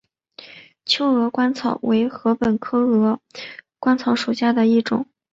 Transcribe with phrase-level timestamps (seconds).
[0.83, 3.19] 秋鹅观草为禾本科鹅
[3.79, 5.05] 观草属下的一个种。